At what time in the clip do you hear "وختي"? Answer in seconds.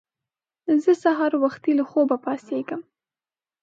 1.43-1.71